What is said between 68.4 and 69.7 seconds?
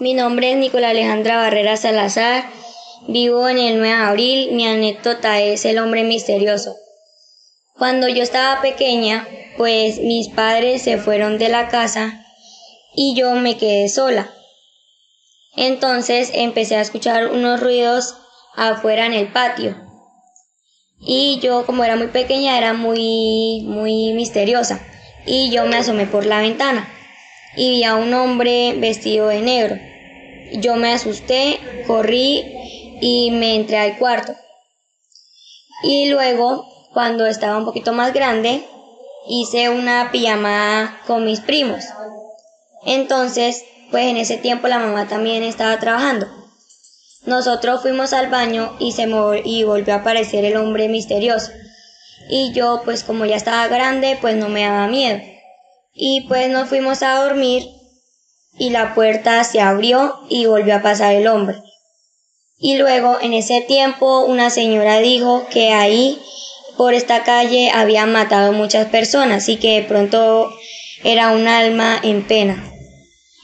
muchas personas y